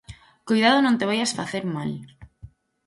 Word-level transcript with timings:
Coidado 0.47 0.77
non 0.81 0.97
te 0.99 1.07
vaias 1.09 1.35
facer 1.39 1.63
mal 1.75 1.91